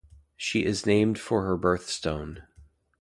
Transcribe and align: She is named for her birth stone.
She 0.35 0.65
is 0.65 0.87
named 0.87 1.19
for 1.19 1.43
her 1.43 1.55
birth 1.55 1.87
stone. 1.87 2.47